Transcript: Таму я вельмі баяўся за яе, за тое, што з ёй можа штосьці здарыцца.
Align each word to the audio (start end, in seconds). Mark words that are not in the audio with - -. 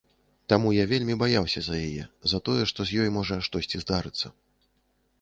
Таму 0.53 0.71
я 0.75 0.85
вельмі 0.91 1.17
баяўся 1.25 1.59
за 1.69 1.75
яе, 1.87 2.03
за 2.33 2.39
тое, 2.51 2.59
што 2.75 2.79
з 2.93 3.01
ёй 3.07 3.15
можа 3.19 3.41
штосьці 3.49 3.77
здарыцца. 3.87 4.27